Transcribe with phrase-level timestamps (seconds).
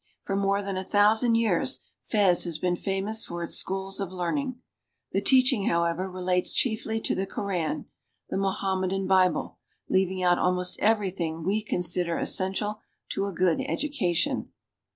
[0.23, 4.55] For more than a thousand years Fez has been famous for its schools of learning.
[5.11, 7.85] The teaching, however, relates chiefly to the Koran,
[8.27, 12.79] the Mohammedan Bible, leaving out almost everything we consider essential
[13.09, 14.49] to a good education.